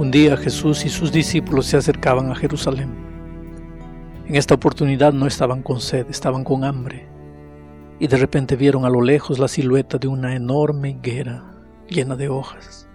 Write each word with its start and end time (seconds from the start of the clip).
Un 0.00 0.10
día 0.10 0.34
Jesús 0.38 0.86
y 0.86 0.88
sus 0.88 1.12
discípulos 1.12 1.66
se 1.66 1.76
acercaban 1.76 2.30
a 2.30 2.34
Jerusalén. 2.34 2.88
En 4.26 4.34
esta 4.34 4.54
oportunidad 4.54 5.12
no 5.12 5.26
estaban 5.26 5.62
con 5.62 5.78
sed, 5.78 6.06
estaban 6.08 6.42
con 6.42 6.64
hambre. 6.64 7.06
Y 7.98 8.06
de 8.06 8.16
repente 8.16 8.56
vieron 8.56 8.86
a 8.86 8.88
lo 8.88 9.02
lejos 9.02 9.38
la 9.38 9.46
silueta 9.46 9.98
de 9.98 10.08
una 10.08 10.34
enorme 10.34 10.88
higuera 10.88 11.52
llena 11.86 12.16
de 12.16 12.30
hojas. 12.30 12.88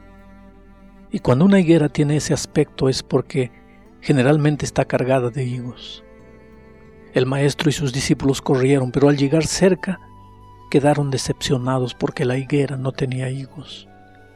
Y 1.11 1.19
cuando 1.19 1.45
una 1.45 1.59
higuera 1.59 1.89
tiene 1.89 2.15
ese 2.15 2.33
aspecto 2.33 2.89
es 2.89 3.03
porque 3.03 3.51
generalmente 4.01 4.65
está 4.65 4.85
cargada 4.85 5.29
de 5.29 5.43
higos. 5.43 6.03
El 7.13 7.27
maestro 7.27 7.69
y 7.69 7.73
sus 7.73 7.93
discípulos 7.93 8.41
corrieron, 8.41 8.91
pero 8.91 9.09
al 9.09 9.17
llegar 9.17 9.45
cerca 9.45 9.99
quedaron 10.71 11.11
decepcionados 11.11 11.93
porque 11.93 12.25
la 12.25 12.39
higuera 12.39 12.77
no 12.77 12.93
tenía 12.93 13.29
higos, 13.29 13.87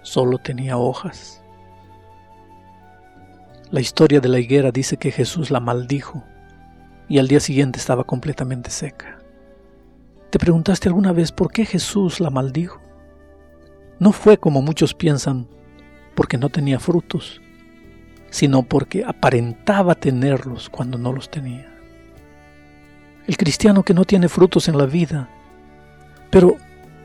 solo 0.04 0.38
tenía 0.38 0.78
hojas. 0.78 1.44
La 3.72 3.82
historia 3.82 4.20
de 4.20 4.30
la 4.30 4.40
higuera 4.40 4.72
dice 4.72 4.98
que 4.98 5.12
Jesús 5.12 5.52
la 5.52 5.60
maldijo 5.60 6.24
y 7.08 7.20
al 7.20 7.28
día 7.28 7.40
siguiente 7.40 7.78
estaba 7.78 8.04
completamente 8.04 8.72
seca. 8.72 9.20
¿Te 10.32 10.40
preguntaste 10.40 10.88
alguna 10.88 11.12
vez 11.12 11.32
por 11.32 11.52
qué 11.52 11.66
Jesús 11.66 12.20
la 12.20 12.32
maldijo? 12.32 12.82
No 14.00 14.12
fue 14.12 14.40
como 14.40 14.64
muchos 14.64 14.96
piensan 14.96 15.48
porque 16.16 16.40
no 16.40 16.50
tenía 16.50 16.80
frutos, 16.80 17.42
sino 18.32 18.64
porque 18.64 19.06
aparentaba 19.06 19.94
tenerlos 19.94 20.68
cuando 20.68 20.98
no 20.98 21.14
los 21.14 21.30
tenía. 21.30 21.72
El 23.28 23.38
cristiano 23.38 23.84
que 23.84 23.94
no 23.94 24.04
tiene 24.04 24.30
frutos 24.30 24.68
en 24.68 24.80
la 24.80 24.88
vida, 24.88 25.30
pero 26.32 26.58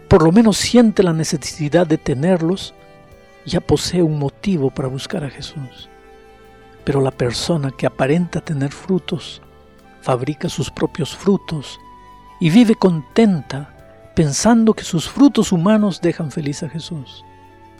por 0.08 0.22
lo 0.22 0.32
menos 0.32 0.56
siente 0.56 1.02
la 1.02 1.12
necesidad 1.12 1.86
de 1.86 1.98
tenerlos, 1.98 2.72
ya 3.44 3.60
posee 3.60 4.02
un 4.02 4.18
motivo 4.18 4.70
para 4.70 4.88
buscar 4.88 5.24
a 5.24 5.28
Jesús. 5.28 5.90
Pero 6.84 7.00
la 7.00 7.10
persona 7.10 7.70
que 7.70 7.86
aparenta 7.86 8.40
tener 8.40 8.70
frutos 8.72 9.40
fabrica 10.02 10.48
sus 10.48 10.70
propios 10.70 11.16
frutos 11.16 11.80
y 12.40 12.50
vive 12.50 12.74
contenta 12.74 13.74
pensando 14.14 14.74
que 14.74 14.84
sus 14.84 15.08
frutos 15.08 15.50
humanos 15.50 16.00
dejan 16.00 16.30
feliz 16.30 16.62
a 16.62 16.68
Jesús, 16.68 17.24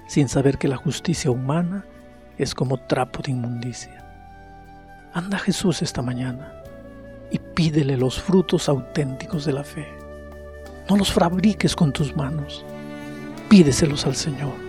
sin 0.07 0.29
saber 0.29 0.59
que 0.59 0.69
la 0.69 0.77
justicia 0.77 1.31
humana 1.31 1.85
es 2.39 2.55
como 2.55 2.79
trapo 2.79 3.23
de 3.23 3.33
inmundicia. 3.33 4.05
Anda 5.13 5.39
Jesús 5.39 5.83
esta 5.83 6.03
mañana 6.03 6.53
y 7.31 7.39
pídele 7.39 7.97
los 7.97 8.21
frutos 8.21 8.69
auténticos 8.69 9.45
de 9.45 9.53
la 9.53 9.65
fe. 9.65 9.87
No 10.89 10.97
los 10.97 11.13
fabriques 11.13 11.77
con 11.77 11.93
tus 11.93 12.17
manos, 12.17 12.65
pídeselos 13.49 14.07
al 14.07 14.17
Señor. 14.17 14.64